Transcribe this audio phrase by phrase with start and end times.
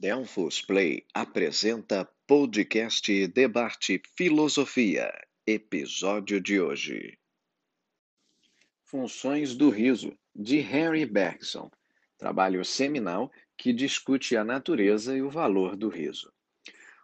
[0.00, 5.12] Delfos Play apresenta podcast Debate Filosofia,
[5.46, 7.18] episódio de hoje.
[8.82, 11.70] Funções do riso, de Henry Bergson,
[12.16, 16.32] trabalho seminal que discute a natureza e o valor do riso.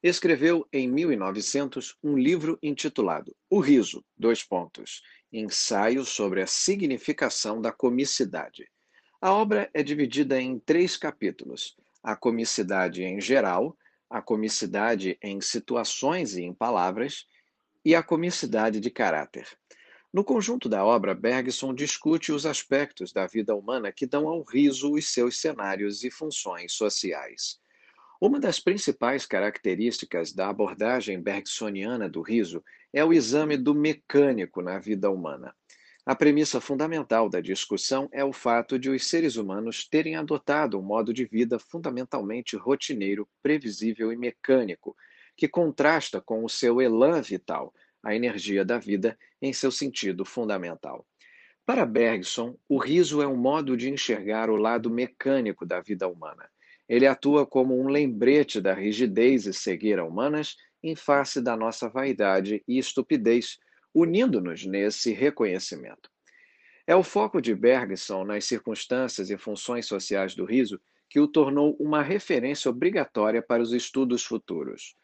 [0.03, 7.71] escreveu em 1900 um livro intitulado O Riso, dois pontos, ensaio sobre a significação da
[7.71, 8.69] comicidade.
[9.21, 13.77] A obra é dividida em três capítulos: a comicidade em geral,
[14.09, 17.25] a comicidade em situações e em palavras
[17.85, 19.47] e a comicidade de caráter.
[20.11, 24.93] No conjunto da obra, Bergson discute os aspectos da vida humana que dão ao riso
[24.93, 27.59] os seus cenários e funções sociais.
[28.19, 34.79] Uma das principais características da abordagem bergsoniana do riso é o exame do mecânico na
[34.79, 35.55] vida humana.
[36.03, 40.81] A premissa fundamental da discussão é o fato de os seres humanos terem adotado um
[40.81, 44.97] modo de vida fundamentalmente rotineiro, previsível e mecânico,
[45.37, 47.71] que contrasta com o seu elan vital,
[48.03, 51.05] a energia da vida, em seu sentido fundamental.
[51.65, 56.49] Para Bergson, o riso é um modo de enxergar o lado mecânico da vida humana.
[56.87, 62.63] Ele atua como um lembrete da rigidez e cegueira humanas em face da nossa vaidade
[62.67, 63.59] e estupidez,
[63.93, 66.09] unindo-nos nesse reconhecimento.
[66.87, 71.75] É o foco de Bergson nas circunstâncias e funções sociais do riso que o tornou
[71.79, 74.95] uma referência obrigatória para os estudos futuros.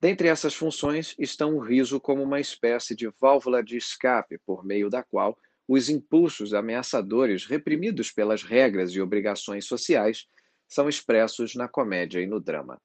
[0.00, 4.88] Dentre essas funções estão o riso como uma espécie de válvula de escape por meio
[4.88, 5.36] da qual
[5.68, 10.26] os impulsos ameaçadores reprimidos pelas regras e obrigações sociais
[10.66, 12.80] são expressos na comédia e no drama.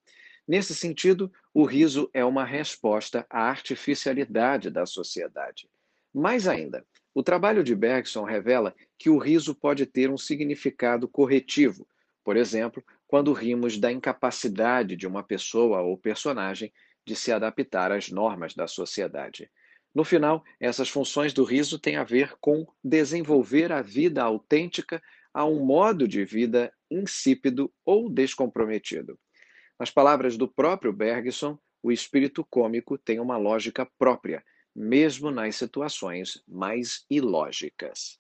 [0.47, 5.69] Nesse sentido, o riso é uma resposta à artificialidade da sociedade.
[6.13, 11.88] Mais ainda, o trabalho de Bergson revela que o riso pode ter um significado corretivo,
[12.23, 16.73] por exemplo, quando rimos da incapacidade de uma pessoa ou personagem
[17.05, 19.49] de se adaptar às normas da sociedade.
[19.93, 25.01] No final, essas funções do riso têm a ver com desenvolver a vida autêntica
[25.33, 29.17] a um modo de vida insípido ou descomprometido.
[29.79, 34.44] Nas palavras do próprio Bergson, o espírito cômico tem uma lógica própria,
[34.75, 38.17] mesmo nas situações mais ilógicas.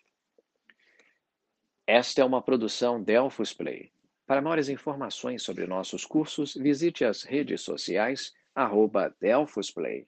[1.87, 3.91] Esta é uma produção Delphos Play.
[4.25, 10.07] Para maiores informações sobre nossos cursos, visite as redes sociais arroba Delphos Play.